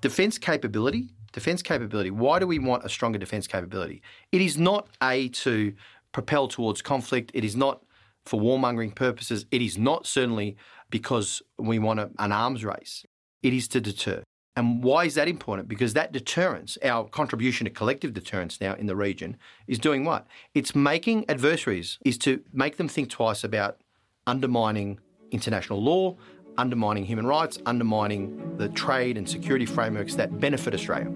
[0.00, 2.10] Defence capability, defence capability.
[2.10, 4.02] Why do we want a stronger defence capability?
[4.32, 5.74] It is not A, to
[6.12, 7.30] propel towards conflict.
[7.34, 7.82] It is not
[8.24, 9.46] for warmongering purposes.
[9.50, 10.56] It is not certainly
[10.90, 13.04] because we want a, an arms race.
[13.42, 14.22] It is to deter.
[14.56, 15.68] And why is that important?
[15.68, 19.36] Because that deterrence, our contribution to collective deterrence now in the region,
[19.66, 20.26] is doing what?
[20.54, 23.80] It's making adversaries, is to make them think twice about
[24.26, 24.98] undermining
[25.30, 26.16] international law,
[26.58, 31.10] undermining human rights, undermining the trade and security frameworks that benefit Australia.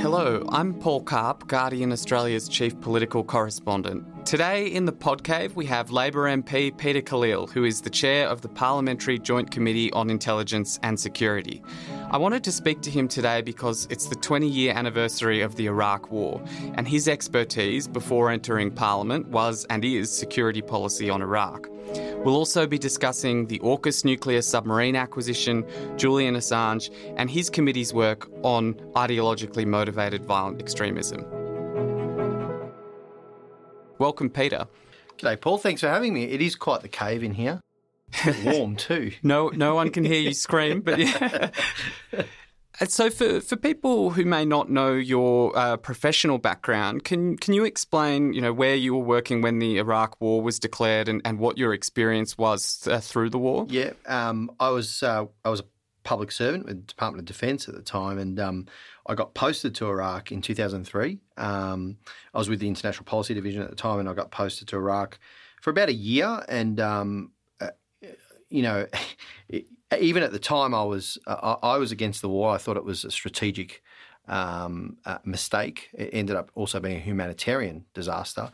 [0.00, 4.04] Hello, I'm Paul Karp, Guardian Australia's chief political correspondent.
[4.24, 8.40] Today in the Podcave, we have Labor MP Peter Khalil, who is the chair of
[8.40, 11.62] the Parliamentary Joint Committee on Intelligence and Security.
[12.10, 15.66] I wanted to speak to him today because it's the 20 year anniversary of the
[15.66, 16.42] Iraq War,
[16.74, 21.68] and his expertise before entering Parliament was and is security policy on Iraq.
[22.24, 25.64] We'll also be discussing the AUKUS nuclear submarine acquisition,
[25.96, 31.24] Julian Assange, and his committee's work on ideologically motivated violent extremism.
[33.98, 34.66] Welcome, Peter.
[35.16, 35.56] G'day, Paul.
[35.56, 36.24] Thanks for having me.
[36.24, 37.62] It is quite the cave in here.
[38.44, 39.12] warm too.
[39.22, 41.50] no, no one can hear you scream, but yeah.
[42.88, 47.64] So, for, for people who may not know your uh, professional background, can can you
[47.64, 51.38] explain, you know, where you were working when the Iraq War was declared, and, and
[51.38, 53.66] what your experience was uh, through the war?
[53.68, 55.64] Yeah, um, I was uh, I was a
[56.04, 58.66] public servant with the Department of Defence at the time, and um,
[59.06, 61.18] I got posted to Iraq in 2003.
[61.36, 61.98] Um,
[62.32, 64.76] I was with the International Policy Division at the time, and I got posted to
[64.76, 65.18] Iraq
[65.60, 67.70] for about a year, and um, uh,
[68.48, 68.86] you know.
[69.48, 69.66] It,
[69.98, 72.54] even at the time, I was uh, I was against the war.
[72.54, 73.82] I thought it was a strategic
[74.28, 75.90] um, uh, mistake.
[75.92, 78.50] It ended up also being a humanitarian disaster.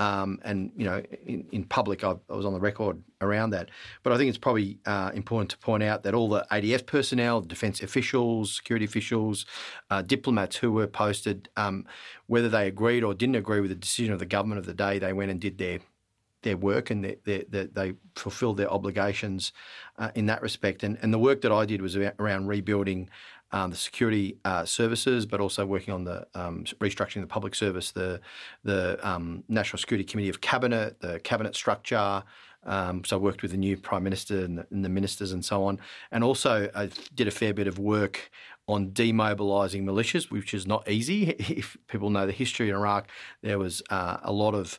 [0.00, 3.68] Um, and you know, in, in public, I, I, was on the record around that.
[4.04, 7.40] But I think it's probably uh, important to point out that all the ADF personnel,
[7.40, 9.44] defence officials, security officials,
[9.90, 11.84] uh, diplomats who were posted, um,
[12.28, 15.00] whether they agreed or didn't agree with the decision of the government of the day,
[15.00, 15.80] they went and did their
[16.42, 19.52] their work and they, they, they fulfilled their obligations
[19.98, 20.82] uh, in that respect.
[20.82, 23.10] And, and the work that I did was around rebuilding
[23.52, 27.92] um, the security uh, services, but also working on the um, restructuring the public service,
[27.92, 28.20] the
[28.62, 32.22] the um, National Security Committee of Cabinet, the cabinet structure.
[32.64, 35.44] Um, so I worked with the new prime minister and the, and the, ministers and
[35.44, 35.78] so on,
[36.10, 38.30] and also I did a fair bit of work
[38.66, 41.30] on demobilising militias, which is not easy.
[41.38, 43.08] If people know the history in Iraq,
[43.42, 44.78] there was uh, a lot of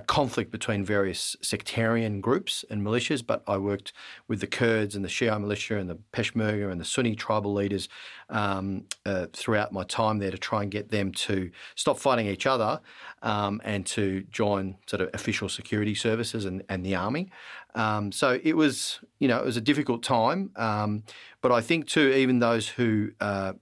[0.00, 3.92] conflict between various sectarian groups and militias, but I worked
[4.28, 7.88] with the Kurds and the Shia militia and the Peshmerga and the Sunni tribal leaders
[8.28, 12.46] um, uh, throughout my time there to try and get them to stop fighting each
[12.46, 12.80] other
[13.22, 17.30] um, and to join sort of official security services and, and the army.
[17.74, 20.50] Um, so it was, you know, it was a difficult time.
[20.56, 21.04] Um,
[21.42, 23.52] but I think too, even those who uh,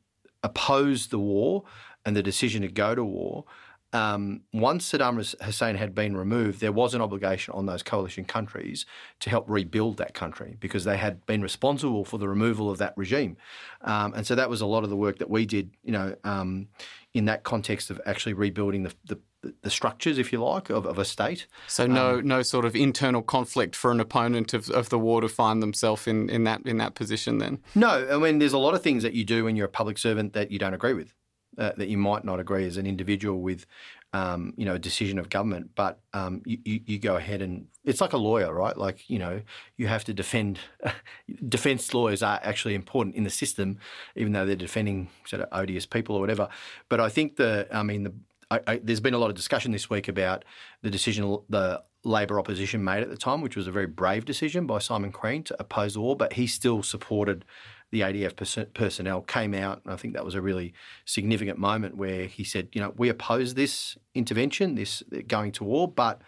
[0.43, 1.65] opposed the war
[2.05, 3.45] and the decision to go to war
[3.94, 8.87] um, once Saddam Hussein had been removed, there was an obligation on those coalition countries
[9.21, 12.93] to help rebuild that country because they had been responsible for the removal of that
[12.97, 13.37] regime.
[13.83, 16.16] Um, and so that was a lot of the work that we did, you know,
[16.25, 16.66] um,
[17.15, 19.19] in that context of actually rebuilding the, the
[19.62, 21.47] the structures, if you like, of, of a state.
[21.66, 25.21] So no, um, no sort of internal conflict for an opponent of, of the war
[25.21, 27.38] to find themselves in, in that in that position.
[27.38, 29.69] Then no, I mean there's a lot of things that you do when you're a
[29.69, 31.12] public servant that you don't agree with
[31.59, 33.66] uh, that you might not agree as an individual with,
[34.12, 38.00] um, you know, a decision of government, but um, you, you, go ahead and it's
[38.00, 38.76] like a lawyer, right?
[38.76, 39.42] Like you know,
[39.76, 40.59] you have to defend.
[41.48, 43.78] defense lawyers are actually important in the system,
[44.16, 46.48] even though they're defending sort of odious people or whatever.
[46.89, 48.15] But I think the, I mean, the,
[48.51, 50.45] I, I, there's been a lot of discussion this week about
[50.83, 54.66] the decision the Labor opposition made at the time, which was a very brave decision
[54.66, 57.45] by Simon Crean to oppose the war, but he still supported
[57.94, 60.74] the ADF personnel came out, and I think that was a really
[61.04, 65.86] significant moment where he said, you know, we oppose this intervention, this going to war,
[65.86, 66.20] but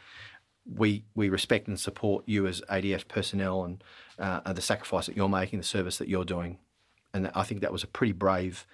[0.64, 3.82] we we respect and support you as ADF personnel and
[4.20, 6.58] uh, the sacrifice that you're making, the service that you're doing,
[7.12, 8.64] and I think that was a pretty brave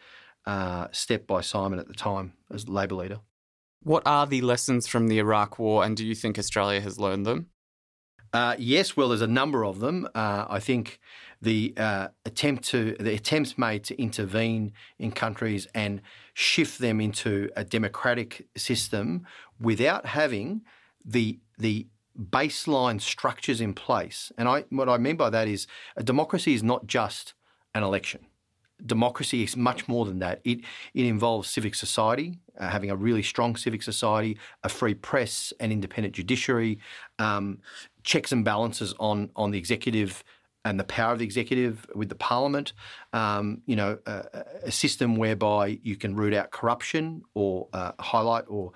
[0.44, 3.20] uh, step by Simon at the time as Labor leader.
[3.82, 7.24] What are the lessons from the Iraq War, and do you think Australia has learned
[7.24, 7.46] them?
[8.32, 10.08] Uh, yes, well, there's a number of them.
[10.14, 10.98] Uh, I think
[11.42, 16.00] the uh, attempt to the attempts made to intervene in countries and
[16.32, 19.26] shift them into a democratic system
[19.60, 20.62] without having
[21.04, 21.86] the the
[22.18, 24.32] baseline structures in place.
[24.38, 27.34] And I what I mean by that is a democracy is not just
[27.74, 28.26] an election
[28.84, 30.40] democracy is much more than that.
[30.44, 30.60] It
[30.94, 35.72] it involves civic society, uh, having a really strong civic society, a free press, an
[35.72, 36.78] independent judiciary,
[37.18, 37.58] um,
[38.04, 40.24] checks and balances on on the executive
[40.64, 42.72] and the power of the executive with the parliament.
[43.12, 48.44] Um, you know, a, a, system whereby you can root out corruption or uh, highlight
[48.48, 48.72] or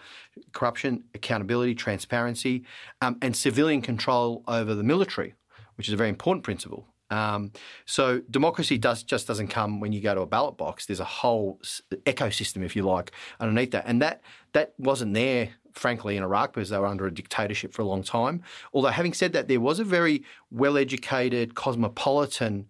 [0.52, 2.64] corruption, accountability, transparency,
[3.02, 5.34] um, and civilian control over the military,
[5.76, 6.86] which is a very important principle.
[7.08, 7.52] Um,
[7.84, 10.86] so democracy does just doesn't come when you go to a ballot box.
[10.86, 11.60] There's a whole
[12.04, 14.22] ecosystem, if you like, underneath that, and that
[14.54, 18.02] that wasn't there, frankly, in Iraq because they were under a dictatorship for a long
[18.02, 18.42] time.
[18.72, 22.66] Although, having said that, there was a very well-educated, cosmopolitan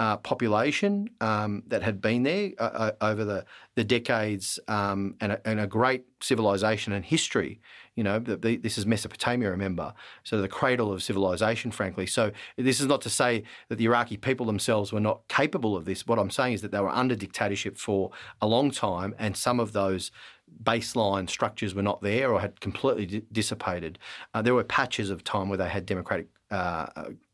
[0.00, 5.32] uh, population um, that had been there uh, uh, over the, the decades um, and,
[5.32, 7.60] a, and, a, great civilization and history.
[7.96, 9.92] You know, the, the, this is Mesopotamia, remember?
[10.24, 12.06] So the cradle of civilization, frankly.
[12.06, 15.84] So this is not to say that the Iraqi people themselves were not capable of
[15.84, 16.06] this.
[16.06, 18.10] What I'm saying is that they were under dictatorship for
[18.40, 20.10] a long time, and some of those
[20.62, 23.98] baseline structures were not there or had completely dissipated.
[24.34, 26.86] Uh, there were patches of time where they had democratic uh,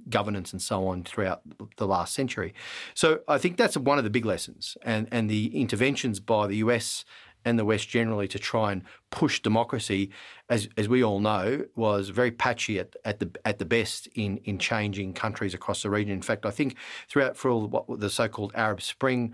[0.08, 1.40] governance and so on throughout
[1.78, 2.54] the last century.
[2.94, 6.56] So I think that's one of the big lessons, and and the interventions by the
[6.56, 7.04] US
[7.46, 10.10] and the West generally to try and push democracy,
[10.50, 14.38] as as we all know, was very patchy at, at the at the best in
[14.38, 16.12] in changing countries across the region.
[16.12, 16.76] In fact, I think
[17.08, 19.32] throughout for all what the so-called Arab Spring,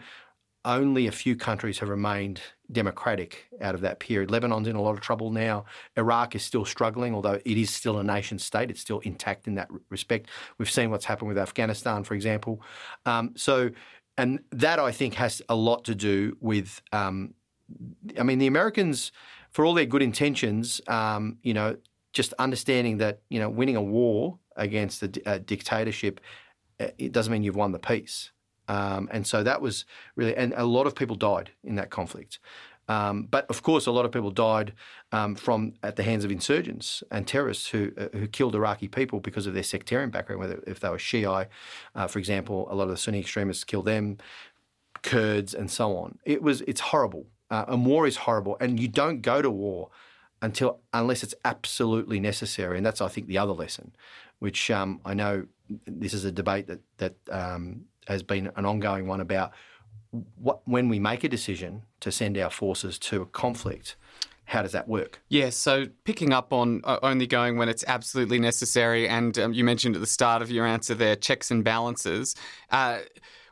[0.64, 2.40] only a few countries have remained
[2.72, 4.30] democratic out of that period.
[4.30, 5.64] Lebanon's in a lot of trouble now.
[5.96, 8.70] Iraq is still struggling, although it is still a nation state.
[8.70, 10.28] It's still intact in that respect.
[10.58, 12.62] We've seen what's happened with Afghanistan, for example.
[13.06, 13.70] Um, so,
[14.16, 17.34] and that I think has a lot to do with, um,
[18.18, 19.12] I mean, the Americans,
[19.50, 21.76] for all their good intentions, um, you know,
[22.12, 26.20] just understanding that you know winning a war against a, a dictatorship,
[26.78, 28.30] uh, it doesn't mean you've won the peace.
[28.68, 29.84] Um, and so that was
[30.16, 32.38] really, and a lot of people died in that conflict.
[32.88, 34.72] Um, but of course, a lot of people died
[35.12, 39.20] um, from at the hands of insurgents and terrorists who uh, who killed Iraqi people
[39.20, 40.40] because of their sectarian background.
[40.40, 41.48] Whether if they were Shiite,
[41.94, 44.18] uh, for example, a lot of the Sunni extremists killed them,
[45.02, 46.18] Kurds, and so on.
[46.24, 48.56] It was it's horrible, uh, and war is horrible.
[48.60, 49.90] And you don't go to war
[50.42, 52.76] until unless it's absolutely necessary.
[52.76, 53.92] And that's I think the other lesson,
[54.40, 55.46] which um, I know
[55.86, 59.52] this is a debate that that um, has been an ongoing one about
[60.36, 63.96] what, when we make a decision to send our forces to a conflict,
[64.46, 65.20] how does that work?
[65.28, 69.64] Yeah, so picking up on uh, only going when it's absolutely necessary, and um, you
[69.64, 72.34] mentioned at the start of your answer there checks and balances.
[72.70, 72.98] Uh,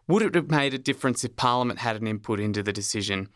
[0.08, 3.28] would it have made a difference if Parliament had an input into the decision?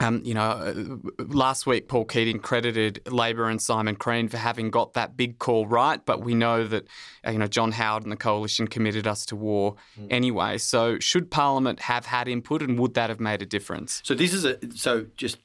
[0.00, 0.74] Um, you know, uh,
[1.18, 5.66] last week Paul Keating credited Labor and Simon Crean for having got that big call
[5.66, 6.86] right, but we know that
[7.26, 10.06] uh, you know John Howard and the coalition committed us to war mm.
[10.10, 10.58] anyway.
[10.58, 14.02] So, should Parliament have had input, and would that have made a difference?
[14.04, 15.38] So, this is a so just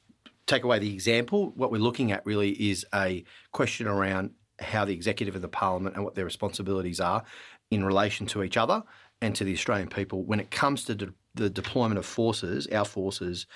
[0.46, 1.52] take away the example.
[1.56, 5.96] What we're looking at really is a question around how the executive and the Parliament
[5.96, 7.24] and what their responsibilities are
[7.70, 8.82] in relation to each other
[9.20, 12.84] and to the Australian people when it comes to de- the deployment of forces, our
[12.84, 13.46] forces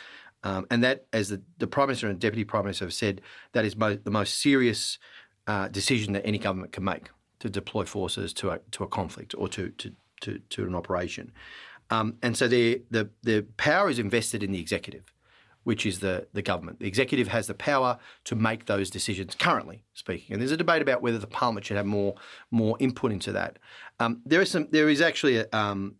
[0.46, 3.64] um, and that, as the, the, Prime Minister and Deputy Prime Minister have said, that
[3.64, 4.96] is mo- the most serious
[5.48, 7.10] uh, decision that any government can make
[7.40, 11.32] to deploy forces to a, to a conflict or to, to, to, to an operation.
[11.90, 15.12] Um, and so the, the, the power is invested in the executive,
[15.64, 16.78] which is the, the government.
[16.78, 20.34] The executive has the power to make those decisions, currently speaking.
[20.34, 22.14] And there's a debate about whether the parliament should have more,
[22.52, 23.58] more input into that.
[23.98, 25.96] Um, there, is some, there is actually a, um,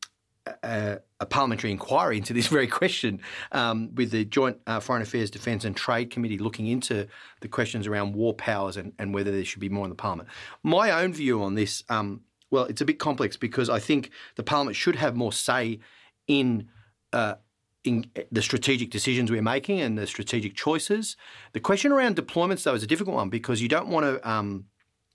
[0.62, 3.20] a, a, parliamentary inquiry into this very question
[3.52, 7.06] um, with the Joint uh, Foreign Affairs, Defence and Trade Committee looking into
[7.40, 10.28] the questions around war powers and, and, whether there should be more in the parliament.
[10.62, 14.42] My own view on this, um, well, it's a bit complex because I think the
[14.42, 15.80] parliament should have more say
[16.26, 16.68] in.
[17.12, 17.36] Uh,
[17.84, 21.16] in the strategic decisions we're making and the strategic choices.
[21.52, 24.64] The question around deployments, though, is a difficult one because you don't want to um,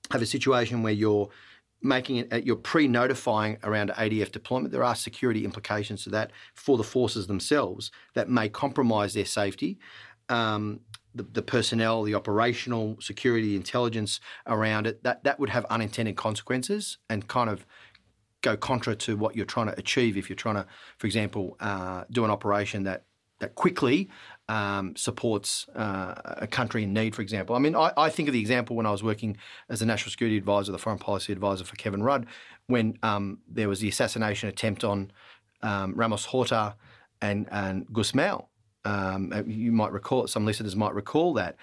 [0.09, 1.29] have a situation where you're
[1.81, 4.71] making it, uh, you're pre-notifying around ADF deployment.
[4.71, 9.79] There are security implications to that for the forces themselves that may compromise their safety.
[10.29, 10.81] Um,
[11.13, 16.99] the, the, personnel, the operational security, intelligence around it, that, that would have unintended consequences
[17.09, 17.65] and kind of
[18.41, 20.65] go contra to what you're trying to achieve if you're trying to,
[20.97, 23.03] for example, uh, do an operation that
[23.39, 24.07] that quickly
[24.51, 27.55] um, supports uh, a country in need, for example.
[27.55, 29.37] I mean, I, I, think of the example when I was working
[29.69, 32.25] as a national security advisor, the foreign policy advisor for Kevin Rudd,
[32.67, 35.13] when um, there was the assassination attempt on
[35.61, 36.75] um, Ramos Horta
[37.21, 37.87] and, and.
[38.83, 41.55] Um, uh, you might recall, some listeners might recall that.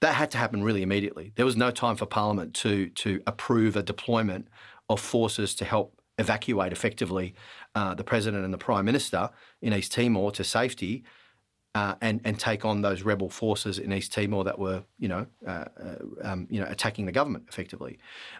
[0.00, 1.32] That had to happen really immediately.
[1.36, 4.48] There was no time for Parliament to to approve a deployment
[4.88, 7.34] of forces to help evacuate effectively
[7.74, 9.30] uh, the president and the prime minister
[9.62, 11.04] in East Timor to safety
[11.76, 15.26] uh, and and take on those rebel forces in East Timor that were you know
[15.46, 17.98] uh, uh, um, you know attacking the government effectively.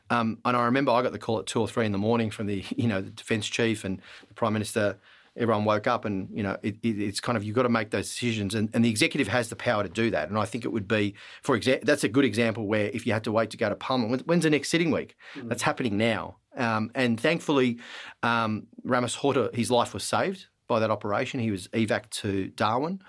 [0.08, 2.30] Um, and I remember I got the call at two or three in the morning
[2.30, 4.98] from the you know the defence chief and the prime minister.
[5.38, 7.90] Everyone woke up, and you know it, it, it's kind of you've got to make
[7.90, 10.30] those decisions, and, and the executive has the power to do that.
[10.30, 13.12] And I think it would be, for example, that's a good example where if you
[13.12, 15.14] had to wait to go to Parliament, when's the next sitting week?
[15.34, 15.50] Mm.
[15.50, 17.76] That's happening now, um, and thankfully,
[18.22, 21.40] um, Ramos Horta, his life was saved by that operation.
[21.40, 23.00] He was evac to Darwin.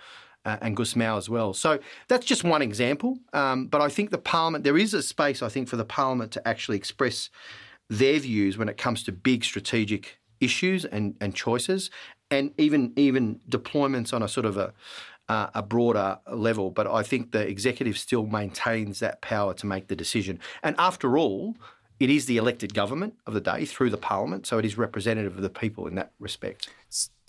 [0.46, 1.54] Uh, and Gusmao as well.
[1.54, 3.20] So that's just one example.
[3.34, 6.32] Um, but I think the Parliament, there is a space, I think, for the Parliament
[6.32, 7.30] to actually express
[7.90, 11.90] their views when it comes to big strategic issues and, and choices,
[12.32, 14.74] and even even deployments on a sort of a
[15.30, 16.72] uh, a broader level.
[16.72, 20.40] But I think the executive still maintains that power to make the decision.
[20.64, 21.56] And after all,
[22.00, 25.36] it is the elected government of the day through the parliament, so it is representative
[25.36, 26.70] of the people in that respect.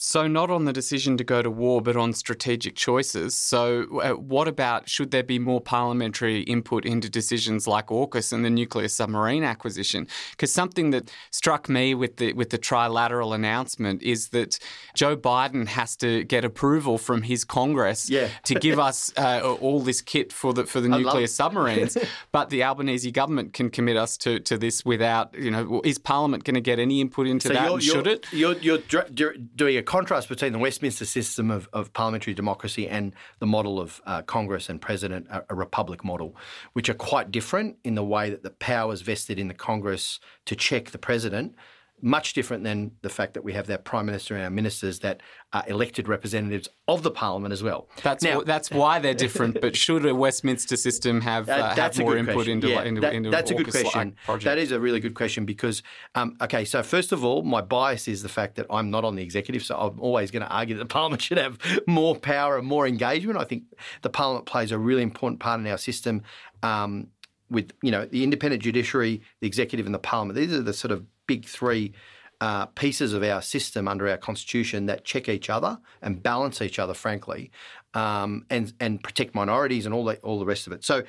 [0.00, 3.36] So, not on the decision to go to war, but on strategic choices.
[3.36, 8.44] So, uh, what about should there be more parliamentary input into decisions like AUKUS and
[8.44, 10.06] the nuclear submarine acquisition?
[10.30, 14.60] Because something that struck me with the with the trilateral announcement is that
[14.94, 18.28] Joe Biden has to get approval from his Congress yeah.
[18.44, 21.98] to give us uh, all this kit for the for the nuclear submarines,
[22.30, 26.44] but the Albanese government can commit us to, to this without you know is Parliament
[26.44, 27.68] going to get any input into so that?
[27.68, 28.26] You're, should you're, it?
[28.62, 33.46] You're, you're doing a contrast between the Westminster system of, of parliamentary democracy and the
[33.46, 36.36] model of uh, Congress and President, a, a, republic model,
[36.74, 40.54] which are quite different in the way that the powers vested in the Congress to
[40.54, 41.54] check the President
[42.00, 45.20] much different than the fact that we have that prime minister and our ministers that
[45.52, 47.88] are elected representatives of the parliament as well.
[48.02, 49.60] That's now, that's why they're different.
[49.60, 52.52] but should a Westminster system have, uh, have more input question.
[52.52, 54.16] into, yeah, into, that, into that's a good question.
[54.42, 55.82] That is a really good question because
[56.14, 59.16] um, okay, so first of all, my bias is the fact that I'm not on
[59.16, 62.58] the executive, so I'm always going to argue that the parliament should have more power
[62.58, 63.38] and more engagement.
[63.38, 63.64] I think
[64.02, 66.22] the parliament plays a really important part in our system.
[66.62, 67.08] Um,
[67.50, 70.38] with you know the independent judiciary, the executive, and the parliament.
[70.38, 71.92] These are the sort of big three
[72.40, 76.80] uh, pieces of our system under our constitution that check each other and balance each
[76.80, 77.52] other, frankly,
[77.94, 80.84] um, and and protect minorities and all the, all the rest of it.
[80.84, 81.04] So.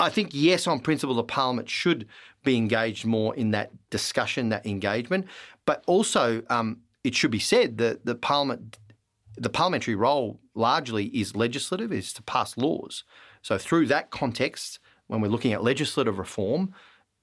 [0.00, 2.08] I think yes, on principle, the parliament should
[2.42, 5.26] be engaged more in that discussion, that engagement,
[5.66, 8.76] but also um, it should be said that the parliament,
[9.36, 13.04] the parliamentary role largely is legislative, is to pass laws.
[13.40, 16.74] So through that context, when we're looking at legislative reform,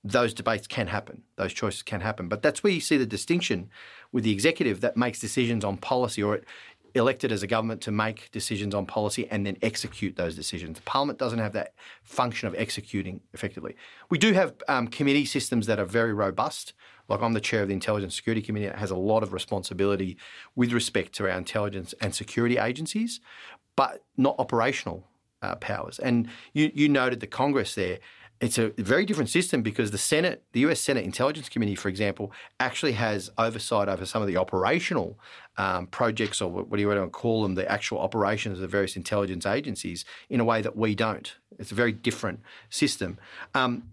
[0.03, 2.27] those debates can happen, those choices can happen.
[2.27, 3.69] But that's where you see the distinction
[4.11, 6.45] with the executive that makes decisions on policy or it,
[6.93, 10.77] elected as a government to make decisions on policy and then execute those decisions.
[10.77, 13.75] The Parliament doesn't have that function of executing effectively.
[14.09, 16.73] We do have um, committee systems that are very robust.
[17.07, 20.17] Like I'm the chair of the Intelligence Security Committee it has a lot of responsibility
[20.55, 23.21] with respect to our intelligence and security agencies,
[23.75, 25.07] but not operational
[25.41, 25.99] uh, powers.
[25.99, 27.99] And you, you noted the Congress there
[28.41, 32.31] it's a very different system because the Senate, the US Senate Intelligence Committee, for example,
[32.59, 35.19] actually has oversight over some of the operational
[35.57, 38.67] um, projects, or what do you want to call them, the actual operations of the
[38.67, 41.35] various intelligence agencies, in a way that we don't.
[41.59, 42.39] It's a very different
[42.71, 43.19] system.
[43.53, 43.83] Um,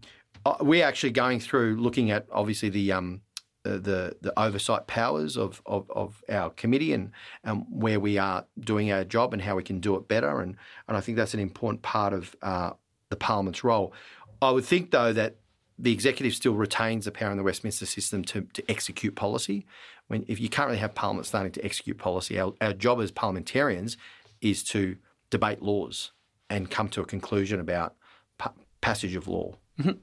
[0.46, 3.20] uh, we're actually going through looking at obviously the um,
[3.64, 7.10] the, the oversight powers of, of, of, our committee and,
[7.44, 10.40] and where we are doing our job and how we can do it better.
[10.40, 12.70] And, and I think that's an important part of uh,
[13.10, 13.92] the Parliament's role.
[14.40, 15.36] I would think, though, that
[15.78, 19.66] the executive still retains the power in the Westminster system to, to execute policy.
[20.08, 23.10] When if you can't really have Parliament starting to execute policy, our, our job as
[23.10, 23.96] parliamentarians
[24.40, 24.96] is to
[25.30, 26.12] debate laws
[26.50, 27.94] and come to a conclusion about
[28.38, 29.54] pa- passage of law.
[29.78, 29.98] Mm-hmm.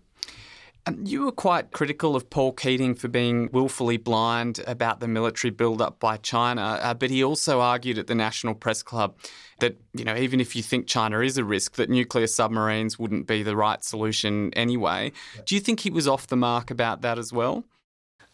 [0.88, 5.50] Um, you were quite critical of Paul Keating for being willfully blind about the military
[5.50, 9.18] build-up by China, uh, but he also argued at the National Press Club
[9.60, 13.25] that you know even if you think China is a risk, that nuclear submarines wouldn't
[13.25, 15.12] be the right solution anyway.
[15.46, 17.63] Do you think he was off the mark about that as well?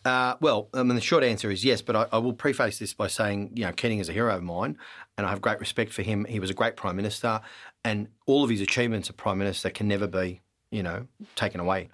[0.04, 2.92] Uh, well, I mean, the short answer is yes, but I, I, will preface this
[2.92, 4.78] by saying, you know, Keating is a hero of mine,
[5.16, 6.26] and I have great respect for him.
[6.26, 7.40] He was a great prime minister,
[7.86, 10.42] and all of his achievements as prime minister can never be
[10.72, 11.90] you know, taken away.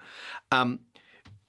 [0.50, 0.80] Um,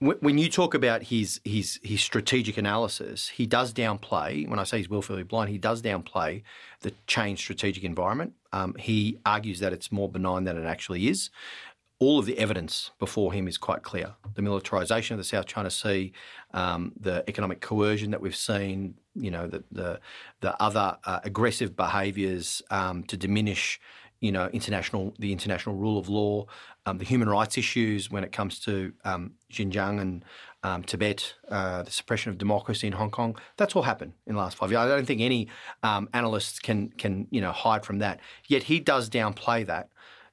[0.01, 4.48] when you talk about his his his strategic analysis, he does downplay.
[4.48, 6.43] When I say he's willfully blind, he does downplay
[6.81, 8.33] the changed strategic environment.
[8.53, 11.29] Um, he argues that it's more benign than it actually is.
[12.00, 15.69] All of the evidence before him is quite clear: the militarisation of the South China
[15.69, 16.13] Sea,
[16.53, 20.00] um, the economic coercion that we've seen, you know, the the,
[20.39, 23.81] the other uh, aggressive behaviours um, to diminish
[24.21, 26.45] you know, international the international rule of law,
[26.85, 30.25] um, the human rights issues when it comes to um, Xinjiang and
[30.63, 33.38] um, Tibet, uh, the suppression of democracy in Hong Kong.
[33.57, 34.79] That's all happened in the last five years.
[34.79, 35.47] I don't think any
[35.83, 38.19] um, analysts can can you know hide from that.
[38.47, 39.89] Yet he does downplay that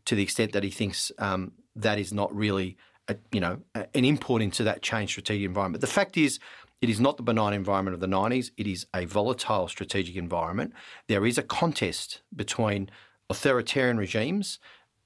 [0.06, 2.76] to the extent that he thinks um, that is not really
[3.08, 5.80] a, you know an import into that changed strategic environment.
[5.80, 6.38] The fact is.
[6.82, 8.50] It is not the benign environment of the 90s.
[8.58, 10.74] It is a volatile strategic environment.
[11.08, 12.90] There is a contest between
[13.30, 14.58] authoritarian regimes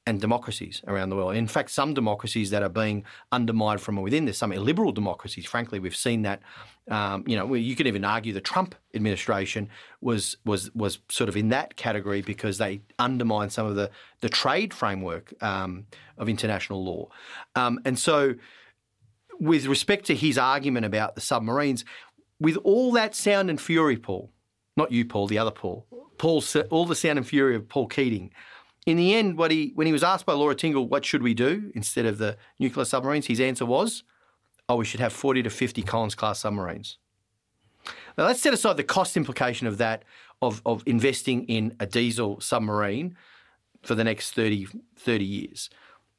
[0.06, 1.36] and democracies around the world.
[1.36, 4.24] In fact, some democracies that are being undermined from within.
[4.24, 5.46] There's some illiberal democracies.
[5.46, 6.40] Frankly, we've seen that.
[6.90, 9.68] Um, you know, you could even argue the Trump administration
[10.00, 14.28] was was was sort of in that category because they undermined some of the the
[14.28, 15.86] trade framework um,
[16.18, 17.08] of international law.
[17.54, 18.34] Um, and so,
[19.38, 21.84] with respect to his argument about the submarines,
[22.40, 24.30] with all that sound and fury, Paul,
[24.80, 28.30] not you, Paul, the other Paul, Paul, all the sound and fury of Paul Keating.
[28.86, 31.34] In the end, what he when he was asked by Laura Tingle, what should we
[31.34, 34.04] do instead of the nuclear submarines, his answer was,
[34.68, 36.96] oh, we should have 40 to 50 Collins class submarines.
[38.16, 40.04] Now let's set aside the cost implication of that,
[40.40, 43.16] of, of investing in a diesel submarine
[43.82, 45.70] for the next 30, 30 years.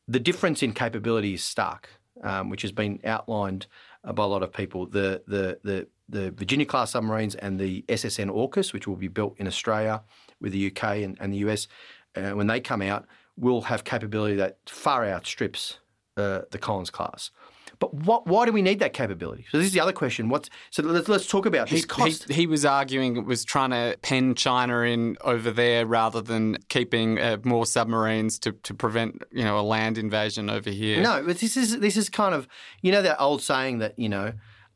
[0.08, 1.90] The difference in capability is stark,
[2.24, 3.68] um, which has been outlined
[4.04, 4.86] by a lot of people.
[4.86, 9.36] The, the, the the Virginia class submarines and the SSN AUKUS, which will be built
[9.38, 10.04] in Australia
[10.40, 11.68] with the UK and, and the US,
[12.16, 15.80] uh, when they come out, will have capability that far outstrips
[16.18, 17.32] uh, the Collins class.
[17.80, 19.48] But what, why do we need that capability?
[19.50, 20.30] So this is the other question.
[20.30, 22.28] What's, so let's, let's talk about this cost.
[22.28, 27.20] He, he, was arguing was trying to pen China in over there rather than keeping
[27.20, 31.02] uh, more submarines to, to prevent you know a land invasion over here.
[31.02, 32.48] No, but this is this is kind of
[32.84, 34.34] you know that old saying that you know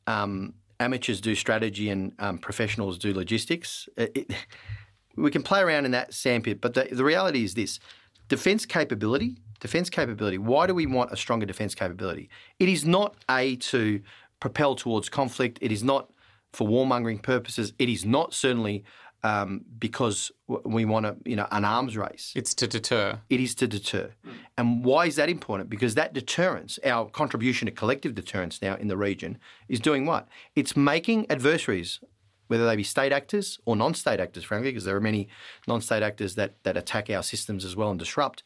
[0.07, 3.87] um, amateurs do strategy and um, professionals do logistics.
[3.97, 4.35] It, it,
[5.15, 7.79] we can play around in that sandpit, but the, the reality is this
[8.27, 12.29] defence capability, defence capability, why do we want a stronger defence capability?
[12.59, 14.01] It is not A, to
[14.39, 16.11] propel towards conflict, it is not
[16.51, 18.83] for warmongering purposes, it is not certainly
[19.25, 22.31] um, because we want to, you know, an arms race.
[22.35, 23.21] It's to deter.
[23.27, 24.11] It is to deter.
[24.55, 25.67] And why is that important?
[25.67, 30.27] Because that deterrence, our contribution to collective deterrence now in the region, is doing what?
[30.55, 32.01] It's making adversaries,
[32.49, 35.27] whether they be state actors or non-state actors, frankly, because there are many
[35.67, 38.43] non-state actors that that attack our systems as well and disrupt,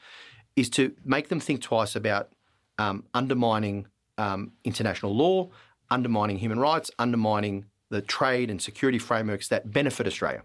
[0.56, 2.32] is to make them think twice about
[2.78, 3.88] um, undermining
[4.18, 5.50] um, international law,
[5.90, 10.44] undermining human rights, undermining the trade and security frameworks that benefit Australia.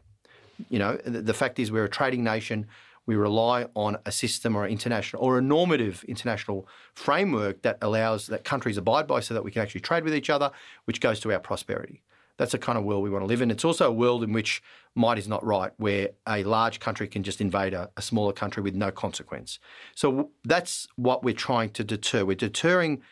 [0.68, 2.66] You know, the fact is we're a trading nation.
[3.06, 8.44] We rely on a system or international or a normative international framework that allows that
[8.44, 10.50] countries abide by so that we can actually trade with each other,
[10.86, 12.02] which goes to our prosperity.
[12.36, 13.50] That's the kind of world we want to live in.
[13.50, 14.62] It's also a world in which
[14.94, 18.62] might is not right, where a large country can just invade a, a smaller country
[18.62, 19.58] with no consequence.
[19.94, 22.24] So that's what we're trying to deter.
[22.24, 23.02] We're deterring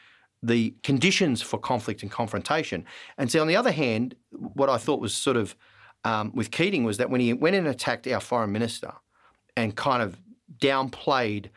[0.43, 2.85] the conditions for conflict and confrontation.
[3.17, 5.55] And so, on the other hand, what I thought was sort of
[6.05, 8.93] um, with Keating was that when he went and attacked our foreign minister
[9.57, 10.19] and kind of
[10.59, 11.51] downplayed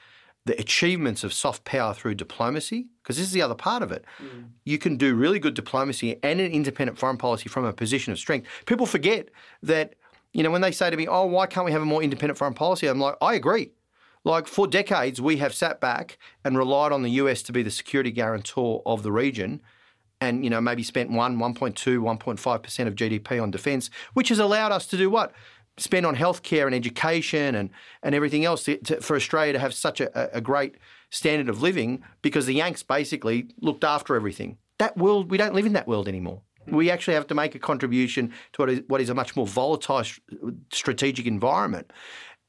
[0.46, 4.06] the achievements of soft power through diplomacy, because this is the other part of it.
[4.22, 4.50] Mm.
[4.64, 8.20] You can do really good diplomacy and an independent foreign policy from a position of
[8.20, 8.48] strength.
[8.68, 9.30] People forget
[9.64, 9.96] that,
[10.34, 12.38] you know, when they say to me, oh, why can't we have a more independent
[12.38, 12.86] foreign policy?
[12.86, 13.72] I'm like, I agree.
[14.24, 17.72] Like for decades, we have sat back and relied on the US to be the
[17.72, 19.62] security guarantor of the region
[20.26, 24.72] and you know maybe spent 1 1.2 1.5% of GDP on defence which has allowed
[24.72, 25.34] us to do what
[25.78, 27.70] spend on healthcare and education and,
[28.02, 30.76] and everything else to, to, for Australia to have such a, a great
[31.10, 34.58] standard of living because the Yanks basically looked after everything.
[34.80, 36.42] That world, we don't live in that world anymore.
[36.68, 39.46] We actually have to make a contribution to what is, what is a much more
[39.46, 40.04] volatile
[40.72, 41.92] strategic environment.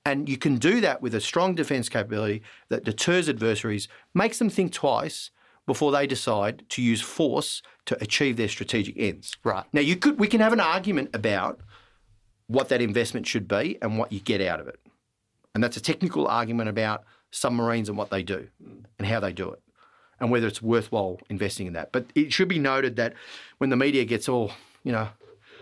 [0.05, 4.49] And you can do that with a strong defence capability that deters adversaries, makes them
[4.49, 5.31] think twice,
[5.67, 9.37] before they decide to use force to achieve their strategic ends.
[9.45, 9.65] Right.
[9.73, 11.61] Now you could we can have an argument about
[12.47, 14.81] what that investment should be and what you get out of it.
[15.55, 18.49] And that's a technical argument about submarines and what they do
[18.99, 19.61] and how they do it
[20.21, 21.93] and whether it's worthwhile investing in that.
[21.93, 23.15] But it should be noted that
[23.59, 24.53] when the media gets all,
[24.85, 25.09] you know,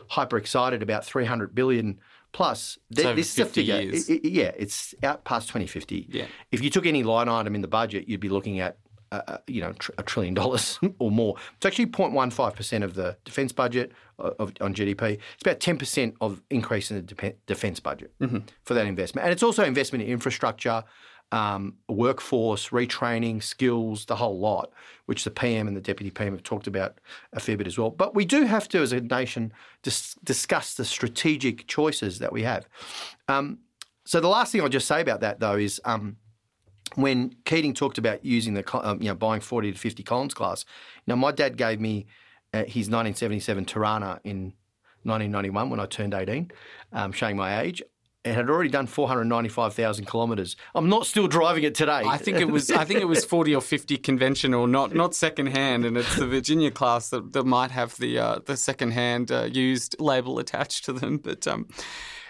[0.08, 1.98] hyper excited about 300 billion
[2.32, 3.76] plus, th- this is a figure.
[3.76, 6.06] It, it, yeah, it's out past 2050.
[6.08, 6.26] Yeah.
[6.52, 8.78] If you took any line item in the budget, you'd be looking at
[9.26, 11.36] uh, you know tr- a trillion dollars or more.
[11.56, 15.18] It's actually 0.15 percent of the defence budget of, on GDP.
[15.34, 18.38] It's about 10 percent of increase in the de- defence budget mm-hmm.
[18.64, 20.84] for that investment, and it's also investment in infrastructure.
[21.32, 24.70] Um, workforce, retraining, skills, the whole lot,
[25.06, 27.00] which the PM and the Deputy PM have talked about
[27.32, 27.90] a fair bit as well.
[27.90, 32.42] But we do have to, as a nation, dis- discuss the strategic choices that we
[32.42, 32.68] have.
[33.26, 33.58] Um,
[34.04, 36.18] so the last thing I'll just say about that, though, is um,
[36.94, 40.64] when Keating talked about using the, um, you know, buying 40 to 50 Collins class,
[41.06, 42.06] know, my dad gave me
[42.52, 44.52] uh, his 1977 Torana in
[45.02, 46.50] 1991 when I turned 18,
[46.92, 47.82] um, showing my age.
[48.24, 50.56] It had already done 495,000 kilometres.
[50.74, 52.02] I'm not still driving it today.
[52.06, 52.70] I think it was.
[52.70, 56.26] I think it was 40 or 50 conventional, not not second hand, and it's the
[56.26, 60.86] Virginia class that, that might have the uh, the second hand uh, used label attached
[60.86, 61.18] to them.
[61.18, 61.68] But um,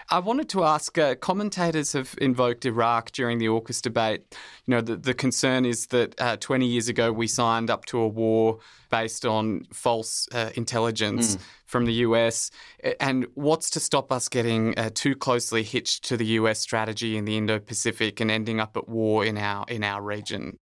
[0.09, 4.35] I wanted to ask uh, commentators have invoked Iraq during the AUKUS debate.
[4.65, 7.99] You know, the, the concern is that uh, 20 years ago we signed up to
[7.99, 8.59] a war
[8.91, 11.41] based on false uh, intelligence mm.
[11.65, 12.51] from the US.
[12.99, 17.25] And what's to stop us getting uh, too closely hitched to the US strategy in
[17.25, 20.59] the Indo Pacific and ending up at war in our, in our region?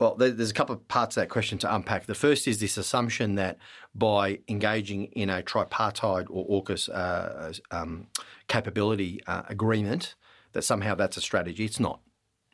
[0.00, 2.06] Well, there's a couple of parts of that question to unpack.
[2.06, 3.58] The first is this assumption that
[3.96, 8.06] by engaging in a tripartite or AUKUS uh, um,
[8.46, 10.14] capability uh, agreement,
[10.52, 11.64] that somehow that's a strategy.
[11.64, 12.00] It's not.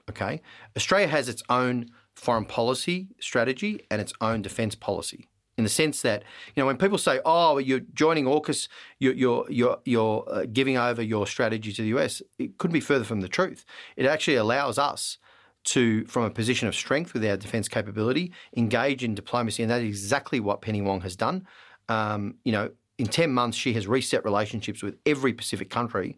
[0.09, 0.41] Okay,
[0.77, 5.29] Australia has its own foreign policy strategy and its own defence policy.
[5.57, 9.47] In the sense that you know when people say, "Oh, you're joining AUKUS, you're you're
[9.51, 13.21] you're, you're uh, giving over your strategy to the US," it couldn't be further from
[13.21, 13.65] the truth.
[13.97, 15.19] It actually allows us
[15.65, 19.83] to, from a position of strength with our defence capability, engage in diplomacy, and that
[19.83, 21.47] is exactly what Penny Wong has done.
[21.89, 26.17] Um, you know, in 10 months, she has reset relationships with every Pacific country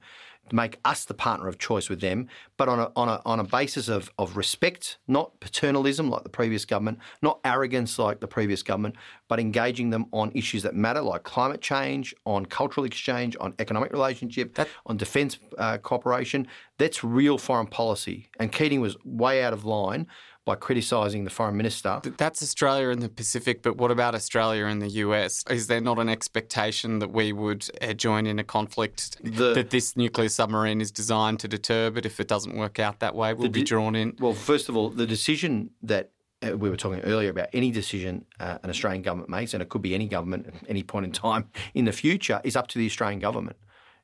[0.52, 3.44] make us the partner of choice with them, but on a, on a, on a
[3.44, 8.62] basis of, of respect, not paternalism like the previous government, not arrogance like the previous
[8.62, 8.96] government,
[9.28, 13.92] but engaging them on issues that matter like climate change, on cultural exchange, on economic
[13.92, 16.46] relationship, that, on defence uh, cooperation.
[16.78, 18.28] That's real foreign policy.
[18.38, 20.06] And Keating was way out of line
[20.46, 22.00] by criticising the foreign minister.
[22.16, 25.44] That's Australia and the Pacific, but what about Australia and the US?
[25.50, 29.70] Is there not an expectation that we would uh, join in a conflict the, that
[29.70, 33.34] this nuclear submarine is designed to deter, but if it doesn't work out that way,
[33.34, 34.16] we'll be drawn in?
[34.20, 36.12] Well, first of all, the decision that
[36.46, 39.68] uh, we were talking earlier about any decision uh, an Australian government makes, and it
[39.68, 42.78] could be any government at any point in time in the future, is up to
[42.78, 43.56] the Australian government.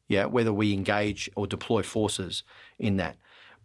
[0.09, 2.43] Yeah, whether we engage or deploy forces
[2.81, 3.17] in that.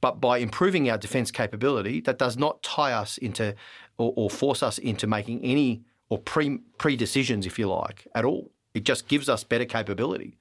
[0.01, 3.55] But by improving our defence capability, that does not tie us into
[3.97, 8.25] or, or force us into making any or pre pre decisions, if you like, at
[8.25, 8.51] all.
[8.73, 10.37] It just gives us better capability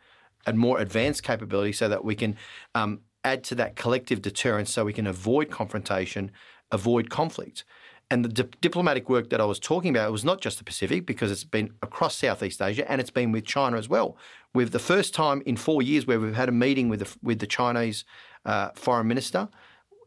[0.46, 2.36] and more advanced capability, so that we can
[2.74, 6.30] um, add to that collective deterrence, so we can avoid confrontation,
[6.70, 7.64] avoid conflict.
[8.08, 11.04] And the di- diplomatic work that I was talking about was not just the Pacific,
[11.04, 14.16] because it's been across Southeast Asia and it's been with China as well.
[14.54, 17.40] We've the first time in four years where we've had a meeting with the, with
[17.40, 18.04] the Chinese
[18.46, 19.48] uh, foreign minister.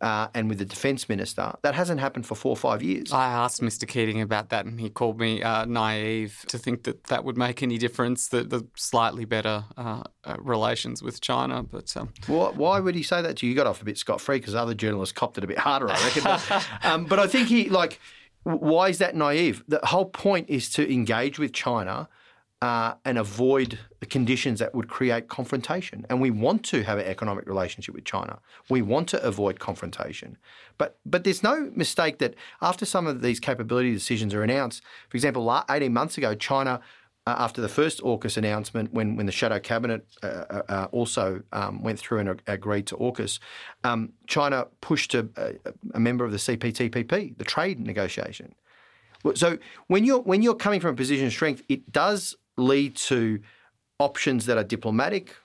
[0.02, 1.54] Uh, and with the defence minister.
[1.62, 3.12] That hasn't happened for four or five years.
[3.12, 3.86] I asked Mr.
[3.86, 7.62] Keating about that, and he called me uh, naive to think that that would make
[7.62, 8.30] any difference.
[8.30, 12.14] The, the slightly better uh, uh relations with China, but um...
[12.28, 13.50] why, why, would he say that to you?
[13.50, 15.90] You got off a bit scot free because other journalists copped it a bit harder,
[15.92, 16.24] I reckon.
[16.24, 18.00] but, um, but I think he like.
[18.44, 19.66] Why is that naive?
[19.68, 22.08] The whole point is to engage with China
[22.62, 26.06] uh, and avoid the conditions that would create confrontation.
[26.10, 28.40] And we want to have an economic relationship with China.
[28.70, 30.38] We want to avoid confrontation.
[30.78, 35.16] But but there's no mistake that after some of these capability decisions are announced, for
[35.16, 36.82] example, 18 months ago, China.
[37.28, 41.44] Uh, after the first AUKUS announcement, when, when the shadow cabinet uh, uh, uh also
[41.52, 43.40] um, went through and agreed to AUKUS,
[43.84, 48.56] um, China pushed a, a, a member of the CPTPP, the trade negotiation.
[49.36, 53.40] So when you're when you're coming from a position of strength, it does lead to
[54.00, 55.36] options that are diplomatic,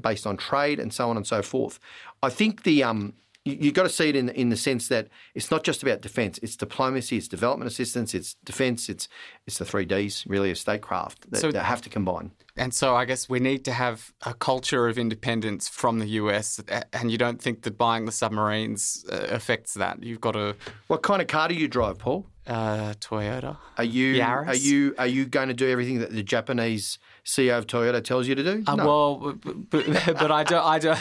[0.00, 1.78] based on trade, and so on and so forth.
[2.22, 3.14] I think the um,
[3.48, 6.00] you, have got to see it in in the sense that it's not just about
[6.00, 9.08] defence; it's diplomacy, it's development assistance, it's defence, it's
[9.46, 12.32] it's the three Ds really of statecraft that, so, that have to combine.
[12.56, 16.60] And so, I guess we need to have a culture of independence from the US,
[16.92, 20.02] and you don't think that buying the submarines uh, affects that?
[20.02, 20.56] You've got to.
[20.88, 22.26] What kind of car do you drive, Paul?
[22.48, 23.58] uh, Toyota.
[23.76, 24.48] Are you Yaris.
[24.48, 28.26] are you are you going to do everything that the Japanese CEO of Toyota tells
[28.26, 28.64] you to do?
[28.66, 28.86] Uh, no.
[28.86, 29.38] Well,
[29.68, 30.64] but, but, I don't.
[30.64, 30.98] I don't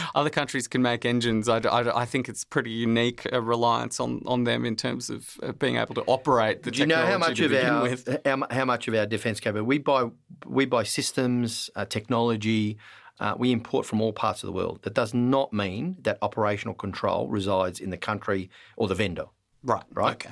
[0.14, 1.48] other countries can make engines.
[1.48, 5.36] I, I, I think it's pretty unique a reliance on, on them in terms of
[5.42, 7.88] uh, being able to operate the do you know how much of our
[8.24, 10.10] how, how, much of our defence capability we buy
[10.46, 12.78] we buy systems, uh, technology.
[13.20, 14.80] Uh, we import from all parts of the world.
[14.82, 19.26] That does not mean that operational control resides in the country or the vendor.
[19.62, 19.84] Right.
[19.92, 20.12] Right.
[20.14, 20.30] Okay.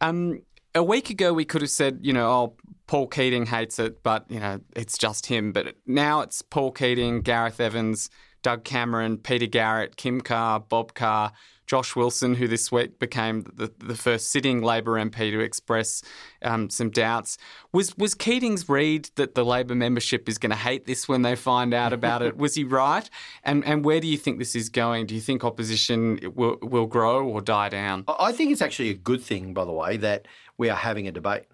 [0.00, 0.42] Um,
[0.74, 2.54] a week ago, we could have said, you know, oh,
[2.88, 5.52] Paul Keating hates it, but, you know, it's just him.
[5.52, 8.10] But now it's Paul Keating, Gareth Evans,
[8.42, 11.32] Doug Cameron, Peter Garrett, Kim Carr, Bob Carr,
[11.66, 16.02] Josh Wilson, who this week became the, the first sitting Labor MP to express
[16.40, 17.36] um, some doubts.
[17.72, 21.36] Was was Keating's read that the Labor membership is going to hate this when they
[21.36, 22.36] find out about it?
[22.38, 23.08] Was he right?
[23.44, 25.04] And and where do you think this is going?
[25.04, 28.04] Do you think opposition will will grow or die down?
[28.08, 31.12] I think it's actually a good thing, by the way, that we are having a
[31.12, 31.44] debate.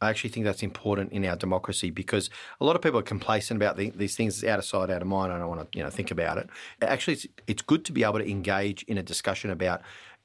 [0.00, 2.28] I actually think that's important in our democracy because
[2.60, 4.42] a lot of people are complacent about the, these things.
[4.42, 5.32] It's out of sight, out of mind.
[5.32, 6.48] I don't want to, you know, think about it.
[6.82, 9.82] Actually, it's, it's good to be able to engage in a discussion about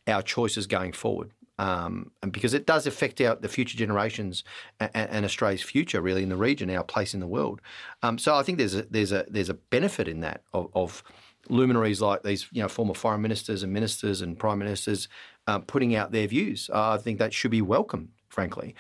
[0.08, 1.32] our choices going forward.
[1.58, 4.44] Um, and because it does affect our the future generations
[4.80, 7.62] and, and, Australia's future, really in the region, our place in the world.
[8.02, 11.04] Um, so I think there's a there's a there's a benefit in that of, of
[11.50, 15.08] luminaries like these, you know, former foreign ministers and ministers and prime ministers
[15.46, 16.68] uh, putting out their views.
[16.74, 18.74] Uh, I think that should be welcome, frankly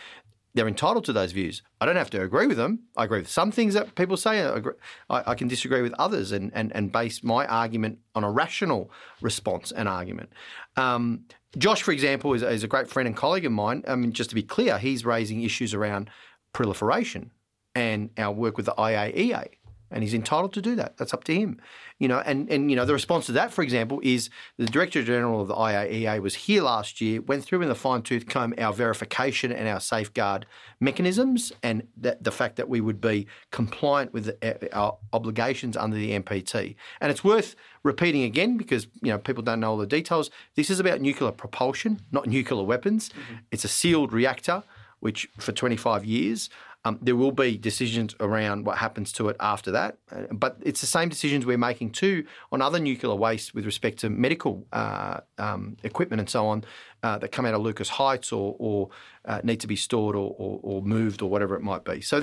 [0.54, 1.62] they're entitled to those views.
[1.80, 2.80] I don't have to agree with them.
[2.98, 4.42] I agree with some things that people say.
[4.42, 4.74] I, agree,
[5.10, 8.92] I, I, can disagree with others and, and, and base my argument on a rational
[9.22, 10.32] response and argument.
[10.76, 11.26] Um,
[11.58, 13.84] Josh, for example, is, is, a great friend and colleague of mine.
[13.88, 16.10] I mean, just to be clear, he's raising issues around
[16.54, 17.32] proliferation
[17.76, 19.48] and our work with the IAEA
[19.92, 20.98] and he's entitled to do that.
[20.98, 21.60] That's up to him,
[22.00, 22.20] you know.
[22.20, 25.48] And and you know the response to that, for example, is the Director General of
[25.48, 29.52] the IAEA was here last year, went through in the fine tooth comb our verification
[29.52, 30.46] and our safeguard
[30.80, 35.98] mechanisms, and that the fact that we would be compliant with the, our obligations under
[35.98, 36.76] the NPT.
[37.00, 40.30] And it's worth repeating again because you know people don't know all the details.
[40.56, 43.10] This is about nuclear propulsion, not nuclear weapons.
[43.10, 43.36] Mm-hmm.
[43.52, 44.64] It's a sealed reactor,
[45.00, 46.50] which for 25 years.
[46.84, 50.82] Um, there will be decisions around what happens to it after that, uh, but it's
[50.82, 55.20] the same decisions we're making too on other nuclear waste with respect to medical uh,
[55.38, 56.64] um, equipment and so on
[57.04, 58.90] uh, that come out of Lucas Heights or, or
[59.26, 62.02] uh, need to be stored or, or, or, moved or whatever it might be.
[62.02, 62.20] So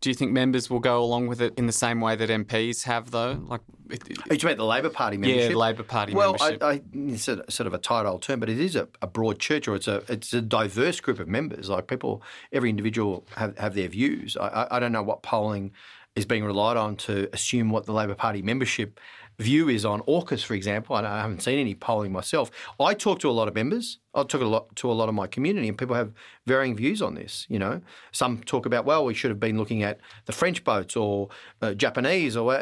[0.00, 2.84] do you think members will go along with it in the same way that MPs
[2.84, 3.42] have, though?
[3.46, 5.50] Like, it, it, oh, you mean the Labor Party membership?
[5.50, 6.60] Yeah, Labor Party well, membership.
[6.60, 9.40] Well, it's a, sort of a tight old term, but it is a, a, broad
[9.40, 11.68] church, or it's a it's a diverse group of members.
[11.68, 14.36] Like people, every individual have, have their views.
[14.36, 15.72] I, I don't know what polling
[16.14, 19.00] is being relied on to assume what the Labor Party membership
[19.38, 20.96] view is on AUKUS, for example.
[20.96, 22.50] I haven't seen any polling myself.
[22.80, 23.98] I talk to a lot of members.
[24.14, 26.12] I talk a lot to a lot of my community, and people have
[26.46, 27.46] varying views on this.
[27.48, 30.96] You know, some talk about well, we should have been looking at the French boats
[30.96, 31.28] or
[31.62, 32.58] uh, Japanese, or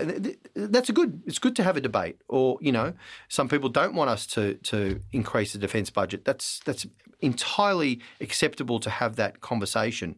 [0.55, 1.23] that's a good.
[1.27, 2.21] It's good to have a debate.
[2.29, 2.93] Or you know,
[3.29, 6.25] some people don't want us to to increase the defence budget.
[6.25, 6.87] That's that's
[7.21, 10.17] entirely acceptable to have that conversation.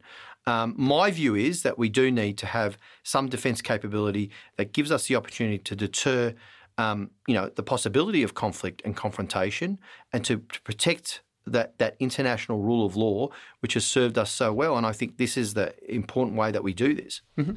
[0.49, 4.91] Um, my view is that we do need to have some defence capability that gives
[4.91, 6.35] us the opportunity to deter,
[6.79, 9.79] um, you know, the possibility of conflict and confrontation,
[10.11, 13.29] and to, to, protect that that international rule of law,
[13.61, 14.79] which has served us so well.
[14.79, 17.21] And I think this is the important way that we do this.
[17.37, 17.57] Mm-hmm.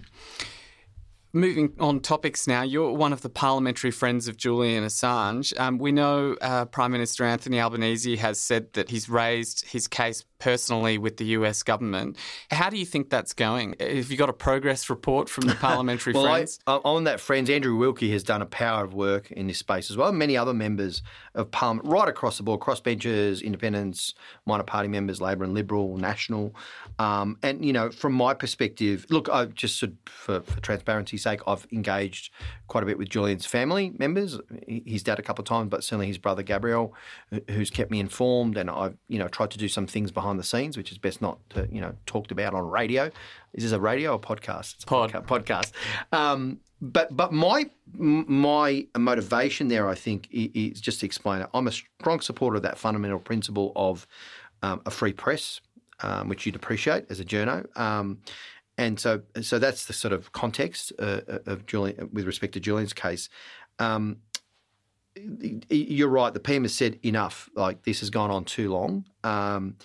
[1.34, 5.58] Moving on topics now, you're one of the parliamentary friends of Julian Assange.
[5.58, 10.26] Um, we know uh, Prime Minister Anthony Albanese has said that he's raised his case
[10.42, 12.18] personally with the US government.
[12.50, 13.76] How do you think that's going?
[13.80, 16.60] Have you got a progress report from the parliamentary well, friends?
[16.68, 19.90] I, on that, friends, Andrew Wilkie has done a power of work in this space
[19.90, 20.12] as well.
[20.12, 21.02] Many other members
[21.36, 24.16] of parliament, right across the board, crossbenchers, independents,
[24.46, 26.54] minor party members, Labor and Liberal, National.
[27.00, 30.60] Um, and, you know, from my perspective, look, I just for, for
[31.22, 32.34] transparency's sake, I've engaged
[32.68, 36.08] quite a bit with Julian's family members, his dad a couple of times, but certainly
[36.08, 36.96] his brother Gabriel,
[37.50, 38.58] who's kept me informed.
[38.58, 40.98] And I've, you know, tried to do some things behind behind the scenes, which is
[40.98, 43.10] best not to, you know talked about on radio.
[43.54, 44.76] Is this a radio or podcast?
[44.76, 45.12] It's a Pod.
[45.12, 45.72] podca- podcast.
[46.12, 51.50] Um, but but my my motivation there, I think, is just to explain it.
[51.54, 54.08] I'm a strong supporter of that fundamental principle of
[54.62, 55.60] um, a free press,
[56.02, 57.66] um, which you'd appreciate as a journo.
[57.78, 58.20] Um,
[58.82, 62.94] and so so that's the sort of context uh, of Julian with respect to Julian's
[62.94, 63.30] case.
[63.78, 64.18] Um,
[65.70, 66.34] you're right.
[66.34, 67.48] The PM has said enough.
[67.56, 69.06] Like this has gone on too long.
[69.24, 69.76] Um,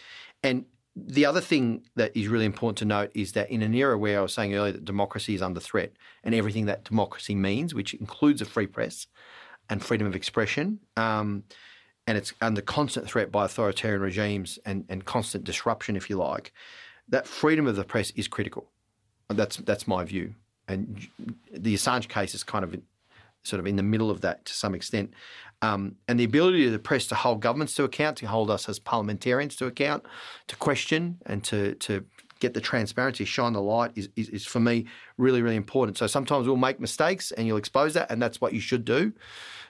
[0.43, 3.99] and the other thing that is really important to note is that in an era
[3.99, 5.93] where I was saying earlier that democracy is under threat
[6.25, 9.09] and everything that democracy means, which includes a free press
[9.69, 11.45] and freedom of expression, um,
[12.07, 16.55] and it's under constant threat by authoritarian regimes and, and constant disruption, if you like,
[17.09, 18.71] that freedom of the press is critical.
[19.29, 20.35] That's that's my view.
[20.69, 21.07] And
[21.53, 22.77] the Assange case is kind of
[23.43, 25.12] sort of in the middle of that to some extent.
[25.62, 28.69] Um, and the ability of the press to hold governments to account, to hold us
[28.69, 30.05] as parliamentarians to account,
[30.49, 32.05] to question and to, to
[32.41, 34.87] get the transparency, shine the light is, is, is for me
[35.17, 35.97] really, really important.
[35.97, 39.12] So sometimes we'll make mistakes and you'll expose that, and that's what you should do.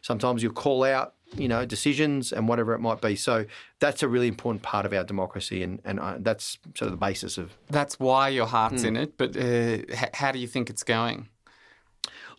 [0.02, 3.16] Sometimes you'll call out, you know, decisions and whatever it might be.
[3.16, 3.46] So
[3.80, 6.96] that's a really important part of our democracy, and, and uh, that's sort of the
[6.96, 7.56] basis of.
[7.68, 8.88] That's why your heart's mm.
[8.88, 11.28] in it, but uh, h- how do you think it's going?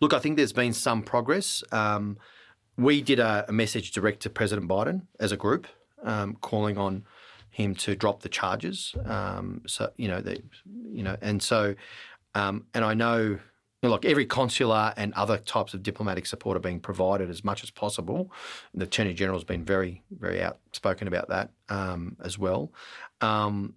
[0.00, 1.64] Look, I think there's been some progress.
[1.72, 2.18] Um,
[2.76, 5.66] we did a, a, message direct to President Biden as a group,
[6.04, 7.04] um, calling on
[7.50, 8.94] him to drop the charges.
[9.04, 10.42] Um, so you know, the,
[10.88, 11.74] you know, and so,
[12.34, 13.38] um, and I know,
[13.82, 17.70] look, every consular and other types of diplomatic support are being provided as much as
[17.70, 18.32] possible.
[18.74, 22.72] The Attorney General has been very, very outspoken about that um, as well.
[23.20, 23.74] Um,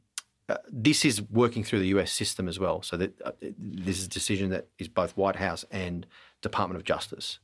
[0.49, 2.81] uh, this is working through the US system as well.
[2.81, 6.05] So that uh, this is a decision that is both White House and
[6.41, 7.39] Department of Justice.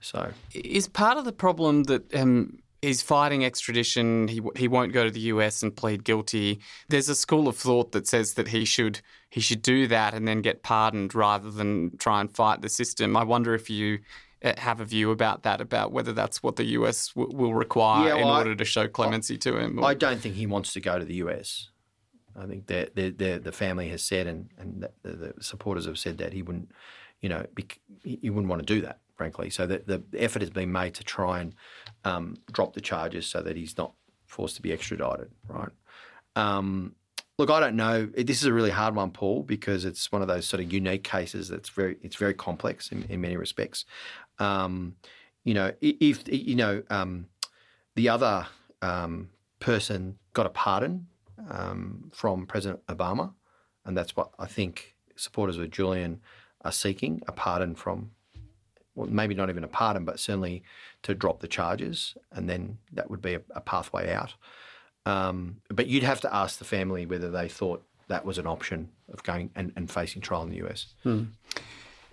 [0.00, 4.28] So is part of the problem that um, he's fighting extradition.
[4.28, 6.60] He he won't go to the US and plead guilty.
[6.88, 9.00] There's a school of thought that says that he should
[9.34, 13.16] he should do that and then get pardoned rather than try and fight the system.
[13.16, 13.98] I wonder if you
[14.44, 18.06] uh, have a view about that, about whether that's what the US w- will require
[18.06, 19.80] yeah, well, in order I, to show clemency I, to him.
[19.80, 19.86] Or...
[19.86, 21.68] I don't think he wants to go to the US.
[22.36, 26.32] I think that the family has said, and, and the, the, supporters have said that
[26.32, 26.70] he wouldn't,
[27.20, 27.66] you know, be,
[28.04, 29.50] he wouldn't want to do that, frankly.
[29.50, 31.56] So the, the effort has been made to try and
[32.04, 33.94] um, drop the charges so that he's not
[34.28, 35.72] forced to be extradited, right?
[36.36, 36.94] Um,
[37.38, 38.06] look, I don't know.
[38.06, 41.04] This is a really hard one, Paul, because it's one of those sort of unique
[41.04, 43.84] cases that's very it's very complex in, in many respects.
[44.38, 44.96] Um,
[45.44, 47.26] you know, if you know um,
[47.94, 48.46] the other
[48.82, 51.06] um, person got a pardon
[51.50, 53.32] um, from President Obama,
[53.84, 56.20] and that's what I think supporters of Julian
[56.64, 58.10] are seeking a pardon from
[58.94, 60.62] well, maybe not even a pardon, but certainly
[61.02, 64.34] to drop the charges, and then that would be a, a pathway out.
[65.06, 68.88] Um, but you'd have to ask the family whether they thought that was an option
[69.12, 70.86] of going and, and facing trial in the US.
[71.02, 71.24] Hmm.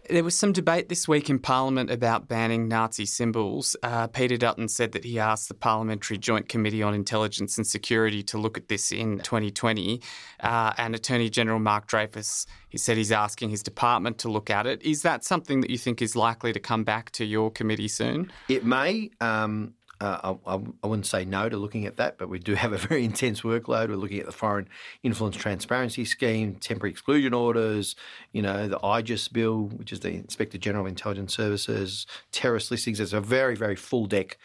[0.09, 3.77] There was some debate this week in Parliament about banning Nazi symbols.
[3.83, 8.23] Uh, Peter Dutton said that he asked the Parliamentary Joint Committee on Intelligence and Security
[8.23, 10.01] to look at this in 2020.
[10.39, 14.65] Uh, and Attorney General Mark Dreyfus, he said he's asking his department to look at
[14.65, 14.81] it.
[14.81, 18.31] Is that something that you think is likely to come back to your committee soon?
[18.49, 19.11] It may.
[19.21, 22.73] Um, uh, I, I, wouldn't say no to looking at that, but we do have
[22.73, 23.89] a very intense workload.
[23.89, 24.67] We're looking at the Foreign
[25.03, 27.95] Influence Transparency Scheme, temporary exclusion orders,
[28.31, 32.97] you know, the IGIS bill, which is the Inspector General of Intelligence Services, terrorist listings.
[32.97, 34.37] There's a very, very full deck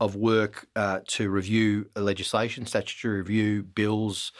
[0.00, 4.32] of work uh, to review legislation, statutory review, bills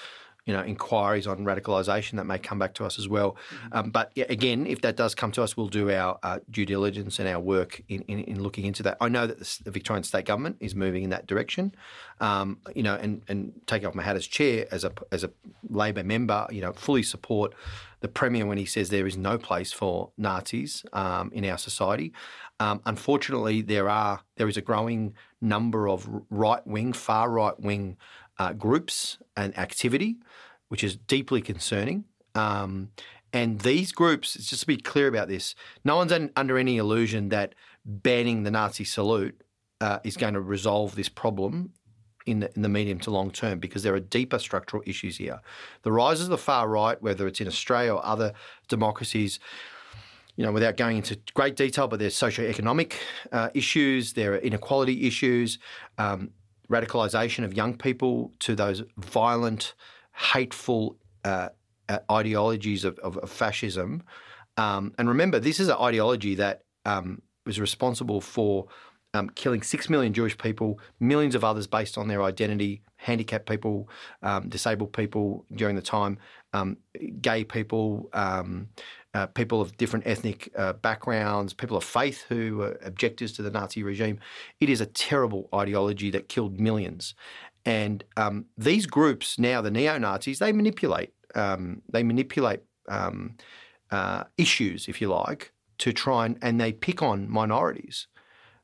[0.47, 3.33] you know, inquiries on radicalisation that may come back to us as well.
[3.33, 3.79] Mm-hmm.
[3.79, 6.67] Um, but yeah, again, if that does come to us, we'll do our uh, due
[6.67, 8.99] diligence and our work in, in, in, looking into that.
[9.01, 11.75] I know that the, the, Victorian state government is moving in that direction.
[12.21, 15.31] Um, you know, and, and taking off my hat as chair, as a as a
[15.69, 17.55] Labor member, you know, fully support
[18.01, 22.13] the premier when he says there is no place for Nazis um, in our society.
[22.61, 27.97] Um, unfortunately, there are there is a growing number of right wing, far right wing
[28.39, 30.17] uh, groups and activity,
[30.69, 32.05] which is deeply concerning.
[32.35, 32.91] Um,
[33.33, 37.31] and these groups, it's just to be clear about this, no one's under any illusion
[37.31, 39.41] that banning the Nazi salute
[39.81, 41.73] uh, is going to resolve this problem
[42.27, 45.41] in the, in the medium to long term because there are deeper structural issues here.
[45.83, 48.33] The rise of the far right, whether it's in Australia or other
[48.69, 49.41] democracies,
[50.37, 52.95] you know, without going into great detail, but there's socioeconomic
[53.31, 55.59] uh, issues, there are inequality issues,
[55.99, 56.31] um,
[56.71, 59.75] radicalisation of young people to those violent,
[60.15, 61.49] hateful uh,
[61.89, 64.03] uh, ideologies of, of, of fascism.
[64.57, 68.67] Um, and remember, this is an ideology that um, was responsible for
[69.15, 73.89] um, killing six million Jewish people, millions of others based on their identity, handicapped people,
[74.23, 76.19] um, disabled people during the time,
[76.53, 76.77] um,
[77.21, 78.69] gay people, um,
[79.15, 83.51] uh, people of different ethnic uh, backgrounds, people of faith who were objectors to the
[83.51, 84.19] Nazi regime.
[84.61, 87.15] It is a terrible ideology that killed millions.
[87.65, 91.13] And um, these groups now, the neo Nazis, they manipulate.
[91.35, 93.37] Um, they manipulate um,
[93.91, 98.07] uh, issues, if you like, to try and, and they pick on minorities.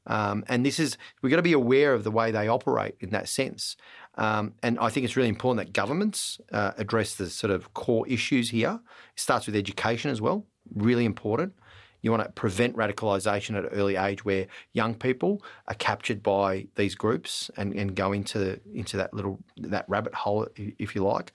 [0.07, 3.11] Um, and this is, we've got to be aware of the way they operate in
[3.11, 3.77] that sense.
[4.17, 8.07] Um, and I think it's really important that governments uh, address the sort of core
[8.09, 8.81] issues here.
[9.15, 11.55] It starts with education as well, really important.
[12.03, 16.67] You want to prevent radicalisation at an early age where young people are captured by
[16.77, 21.33] these groups and, and go into into that little that rabbit hole, if you like.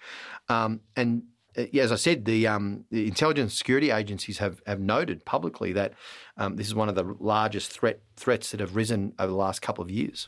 [0.49, 1.23] Um, and
[1.56, 5.93] as I said, the, um, the intelligence security agencies have, have noted publicly that
[6.37, 9.62] um, this is one of the largest threat threats that have risen over the last
[9.62, 10.27] couple of years.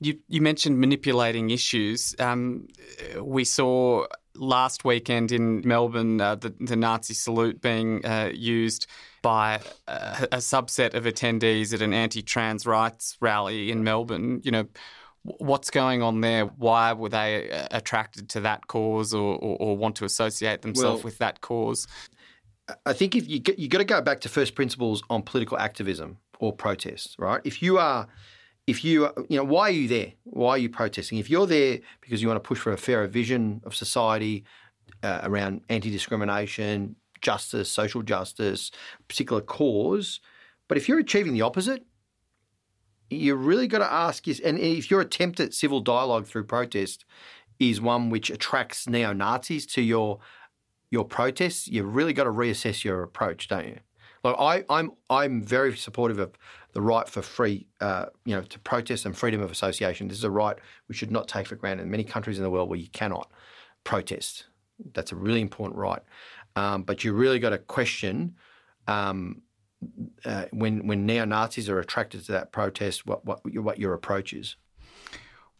[0.00, 2.14] You, you mentioned manipulating issues.
[2.18, 2.68] Um,
[3.20, 8.86] we saw last weekend in Melbourne, uh, the, the, Nazi salute being uh, used
[9.22, 14.40] by a, a, subset of attendees at an anti-trans rights rally in Melbourne.
[14.42, 14.64] You know,
[15.22, 16.46] what's going on there?
[16.46, 20.98] Why were they uh, attracted to that cause or, or, or want to associate themselves
[20.98, 21.86] well, with that cause?
[22.86, 26.18] I think if you you got to go back to first principles on political activism
[26.38, 27.40] or protest, right?
[27.44, 28.06] If you are
[28.66, 31.80] if you you know why are you there why are you protesting if you're there
[32.00, 34.44] because you want to push for a fairer vision of society
[35.02, 38.70] uh, around anti-discrimination justice social justice
[39.08, 40.20] particular cause
[40.68, 41.84] but if you're achieving the opposite
[43.10, 47.04] you really got to ask is and if your attempt at civil dialogue through protest
[47.58, 50.18] is one which attracts neo-nazis to your
[50.90, 53.78] your protests you've really got to reassess your approach don't you
[54.22, 56.32] like I, I'm I'm very supportive of
[56.72, 60.08] the right for free, uh, you know, to protest and freedom of association.
[60.08, 60.56] This is a right
[60.88, 61.84] we should not take for granted.
[61.84, 63.30] In many countries in the world where you cannot
[63.84, 64.46] protest,
[64.92, 66.02] that's a really important right.
[66.56, 68.34] Um, but you really got to question
[68.86, 69.42] um,
[70.24, 74.32] uh, when when neo Nazis are attracted to that protest, what what what your approach
[74.32, 74.56] is.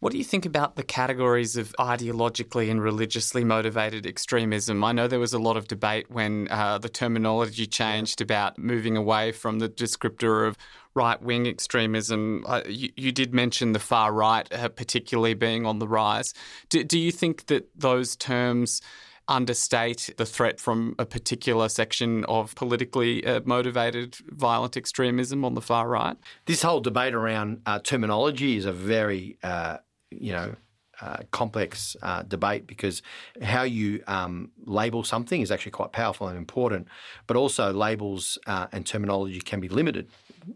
[0.01, 4.83] What do you think about the categories of ideologically and religiously motivated extremism?
[4.83, 8.97] I know there was a lot of debate when uh, the terminology changed about moving
[8.97, 10.57] away from the descriptor of
[10.95, 12.43] right wing extremism.
[12.47, 16.33] Uh, you, you, did mention the far right, uh, particularly being on the rise.
[16.69, 18.81] Do, do you think that those terms
[19.27, 25.61] understate the threat from a particular section of politically uh, motivated violent extremism on the
[25.61, 26.17] far right?
[26.45, 29.77] This whole debate around uh, terminology is a very uh,
[30.11, 30.55] you know,
[31.01, 33.01] uh, complex uh, debate because
[33.41, 36.87] how you um, label something is actually quite powerful and important,
[37.25, 40.07] but also labels uh, and terminology can be limited.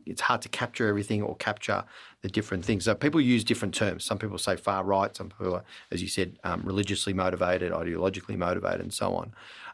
[0.05, 1.83] It's hard to capture everything or capture
[2.21, 2.85] the different things.
[2.85, 4.03] So people use different terms.
[4.03, 8.37] Some people say far right, some people are, as you said, um, religiously motivated, ideologically
[8.37, 9.33] motivated, and so on.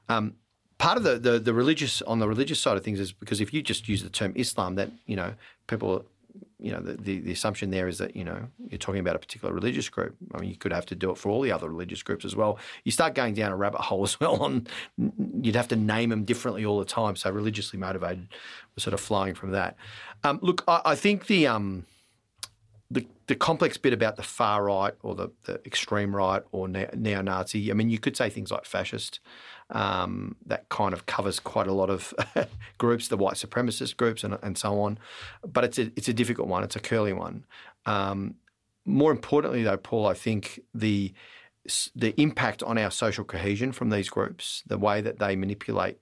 [0.09, 0.33] Um,
[0.77, 3.53] part of the, the, the religious on the religious side of things is because if
[3.53, 5.33] you just use the term Islam, that you know
[5.67, 6.05] people
[6.59, 9.19] you know, the, the, the, assumption there is that, you know, you're talking about a
[9.19, 10.15] particular religious group.
[10.33, 12.35] I mean, you could have to do it for all the other religious groups as
[12.35, 12.59] well.
[12.83, 14.67] You start going down a rabbit hole as well on,
[15.41, 17.15] you'd have to name them differently all the time.
[17.15, 18.27] So religiously motivated
[18.75, 19.75] was sort of flowing from that.
[20.23, 21.85] Um, look, I, I, think the, um,
[22.91, 27.71] the, the complex bit about the far right or the, the extreme right or neo-Nazi,
[27.71, 29.21] I mean, you could say things like fascist,
[29.69, 32.13] um, that kind of covers quite a lot of
[32.77, 34.99] groups, the white supremacist groups, and, and, so on.
[35.47, 36.63] But it's a it's a difficult one.
[36.63, 37.45] It's a curly one.
[37.85, 38.35] Um,
[38.83, 41.13] more importantly, though, Paul, I think the
[41.95, 45.99] the impact on our social cohesion from these groups, the way that they manipulate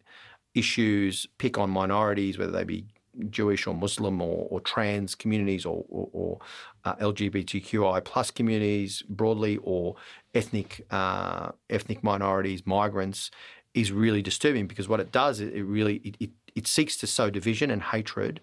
[0.55, 2.85] issues, pick on minorities, whether they be
[3.29, 6.39] Jewish or Muslim or, or trans communities or, or
[6.85, 9.95] uh, LGBTQI plus communities broadly, or
[10.33, 13.31] ethnic uh, ethnic minorities, migrants,
[13.73, 17.29] is really disturbing because what it does, it, really it, it, it seeks to sow
[17.29, 18.41] division and hatred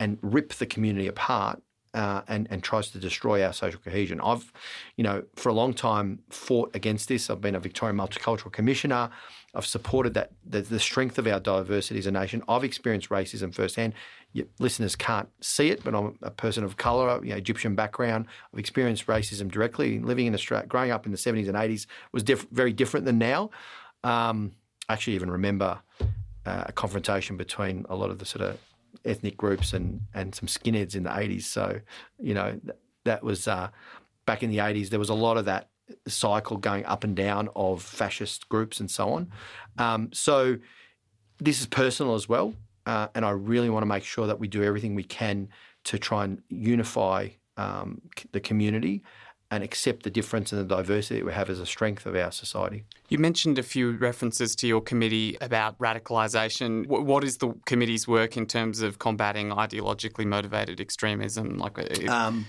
[0.00, 1.62] and rip the community apart
[1.94, 4.20] uh, and, and tries to destroy our social cohesion.
[4.20, 4.52] I've,
[4.96, 7.30] you know, for a long time fought against this.
[7.30, 9.10] I've been a Victorian Multicultural Commissioner.
[9.54, 12.42] I've supported that the, the strength of our diversity as a nation.
[12.48, 13.94] I've experienced racism firsthand.
[14.32, 18.26] Your listeners can't see it, but I'm a person of colour, you know, Egyptian background.
[18.52, 20.00] I've experienced racism directly.
[20.00, 23.18] Living in Australia, growing up in the 70s and 80s was diff- very different than
[23.18, 23.50] now.
[24.02, 24.52] Um,
[24.88, 25.78] I actually even remember
[26.44, 28.58] uh, a confrontation between a lot of the sort of
[29.04, 31.42] ethnic groups and and some skinheads in the 80s.
[31.42, 31.80] So,
[32.18, 33.68] you know, th- that was uh,
[34.26, 34.88] back in the 80s.
[34.88, 35.68] There was a lot of that
[36.08, 39.30] cycle going up and down of fascist groups and so on.
[39.78, 40.56] Um, so,
[41.38, 42.54] this is personal as well,
[42.86, 45.48] uh, and I really want to make sure that we do everything we can
[45.84, 48.00] to try and unify um,
[48.32, 49.02] the community
[49.50, 52.32] and accept the difference and the diversity that we have as a strength of our
[52.32, 52.84] society.
[53.08, 56.86] You mentioned a few references to your committee about radicalisation.
[56.86, 61.58] What is the committee's work in terms of combating ideologically motivated extremism?
[61.58, 62.46] Like, uh, um,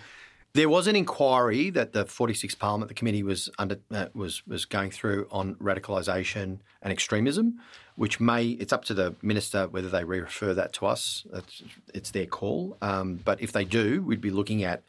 [0.56, 4.64] there was an inquiry that the 46th Parliament, the committee was under uh, was was
[4.64, 7.60] going through on radicalisation and extremism,
[7.98, 11.26] which may it's up to the minister whether they re-refer that to us.
[11.34, 14.82] It's, it's their call, um, but if they do, we'd be looking at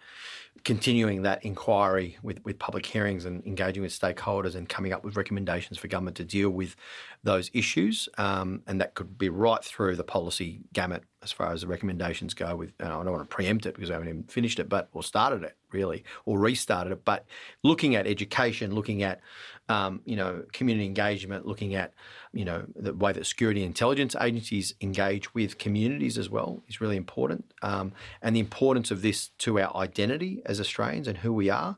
[0.67, 5.17] continuing that inquiry with, with public hearings and engaging with stakeholders and coming up with
[5.17, 6.75] recommendations for government to deal with
[7.23, 8.09] those issues.
[8.19, 12.35] Um, and that could be right through the policy gamut as far as the recommendations
[12.35, 12.55] go.
[12.55, 15.03] With I don't want to preempt it because I haven't even finished it, but or
[15.03, 17.05] started it really or restarted it.
[17.05, 17.27] But
[17.65, 19.21] looking at education, looking at
[19.69, 21.95] um, you know community engagement, looking at
[22.33, 26.97] you know the way that security intelligence agencies engage with communities as well is really
[26.97, 31.51] important, um, and the importance of this to our identity as Australians and who we
[31.51, 31.77] are.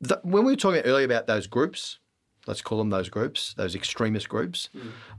[0.00, 1.98] The, when we were talking earlier about those groups,
[2.46, 4.68] let's call them those groups, those extremist groups,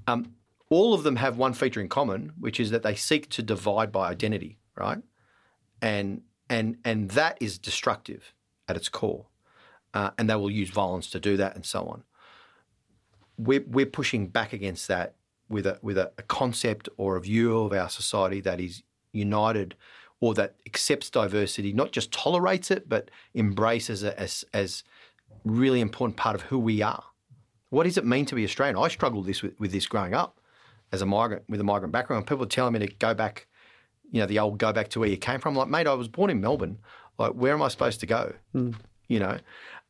[0.07, 0.33] um,
[0.69, 3.91] all of them have one feature in common, which is that they seek to divide
[3.91, 4.99] by identity, right?
[5.81, 8.33] And and and that is destructive
[8.67, 9.27] at its core,
[9.93, 12.03] uh, and they will use violence to do that, and so on.
[13.37, 15.15] We're we're pushing back against that
[15.49, 19.75] with a with a, a concept or a view of our society that is united
[20.19, 24.83] or that accepts diversity, not just tolerates it, but embraces it as as
[25.45, 27.03] really important part of who we are.
[27.69, 28.77] What does it mean to be Australian?
[28.77, 30.36] I struggled this with, with this growing up
[30.91, 32.27] as a migrant with a migrant background.
[32.27, 33.47] People are telling me to go back,
[34.11, 35.55] you know, the old go back to where you came from.
[35.55, 36.79] Like, mate, I was born in Melbourne.
[37.17, 38.33] Like, where am I supposed to go?
[38.55, 38.75] Mm.
[39.07, 39.37] You know,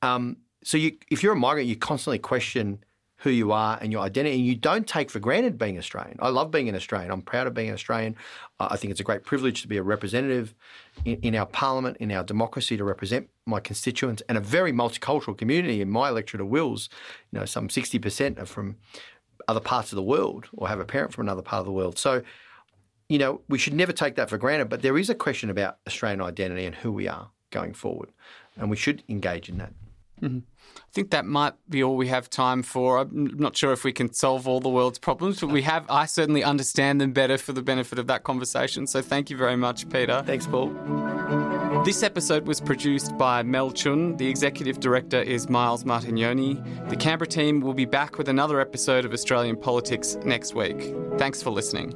[0.02, 2.84] um, so you, if you're a migrant, you constantly question
[3.22, 6.18] who you are and your identity, and you don't take for granted being Australian.
[6.22, 7.12] I love being an Australian.
[7.12, 8.16] I'm proud of being an Australian.
[8.60, 10.54] I think it's a great privilege to be a representative
[11.04, 15.36] in, in, our parliament, in our democracy, to represent my constituents and a very multicultural
[15.36, 15.82] community.
[15.82, 16.90] In my electorate of Wills,
[17.32, 18.78] you know, some 60% are from
[19.48, 21.98] other parts of the world or have a parent from another part of the world.
[21.98, 22.22] So,
[23.10, 24.70] you know, we should never take that for granted.
[24.70, 28.12] But there is a question about Australian identity and who we are going forward,
[28.58, 29.74] and we should engage in that.
[30.22, 30.40] Mm-hmm.
[30.78, 32.98] I think that might be all we have time for.
[32.98, 35.86] I'm not sure if we can solve all the world's problems, but we have.
[35.90, 38.88] I certainly understand them better for the benefit of that conversation.
[38.88, 40.24] So thank you very much, Peter.
[40.26, 40.74] Thanks, Paul.
[41.88, 44.18] This episode was produced by Mel Chun.
[44.18, 46.90] The executive director is Miles Martignoni.
[46.90, 50.94] The Canberra team will be back with another episode of Australian Politics next week.
[51.18, 51.94] Thanks for listening.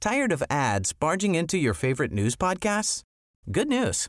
[0.00, 3.04] Tired of ads barging into your favorite news podcasts?
[3.52, 4.08] Good news.